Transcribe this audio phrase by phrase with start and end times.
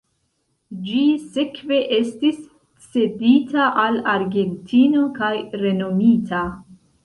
[0.87, 1.03] Ĝi
[1.35, 2.41] sekve estis
[2.87, 5.33] cedita al Argentino kaj
[5.67, 6.45] renomita.